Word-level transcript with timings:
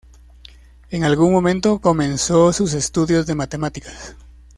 En 0.89 1.03
algún 1.03 1.31
momento 1.31 1.77
comenzó 1.79 2.51
sus 2.53 2.73
estudios 2.73 3.27
de 3.27 3.35
matemáticas. 3.35 4.15